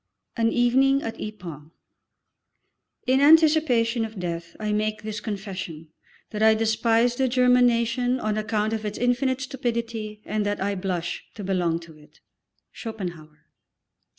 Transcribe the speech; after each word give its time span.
_"X 0.35 0.47
AN 0.47 0.51
EVENING 0.51 1.03
AT 1.03 1.19
YPRES 1.19 1.69
"In 3.05 3.21
anticipation 3.21 4.03
of 4.03 4.19
death 4.19 4.55
I 4.59 4.73
make 4.73 5.03
this 5.03 5.19
confession, 5.19 5.89
that 6.31 6.41
I 6.41 6.55
despise 6.55 7.17
the 7.17 7.27
German 7.27 7.67
nation 7.67 8.19
on 8.19 8.35
account 8.35 8.73
of 8.73 8.83
its 8.83 8.97
infinite 8.97 9.41
stupidity, 9.41 10.23
and 10.25 10.43
that 10.43 10.59
I 10.59 10.73
blush 10.73 11.25
to 11.35 11.43
belong 11.43 11.77
to 11.81 11.95
it." 11.99 12.19
SCHOPENHAUER. 12.73 13.45